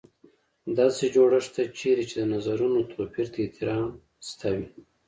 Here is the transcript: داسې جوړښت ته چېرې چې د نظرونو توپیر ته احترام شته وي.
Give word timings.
داسې 0.77 1.03
جوړښت 1.15 1.51
ته 1.55 1.63
چېرې 1.79 2.03
چې 2.09 2.15
د 2.19 2.23
نظرونو 2.33 2.79
توپیر 2.91 3.27
ته 3.33 3.37
احترام 3.45 3.87
شته 4.27 4.49
وي. 4.55 4.67